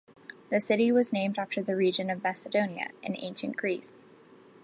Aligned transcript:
The 0.49 0.59
city 0.59 0.91
was 0.91 1.13
named 1.13 1.37
after 1.37 1.61
the 1.61 1.75
region 1.75 2.09
of 2.09 2.23
Macedonia, 2.23 2.89
in 3.03 3.15
Ancient 3.19 3.55
Greece. 3.55 4.07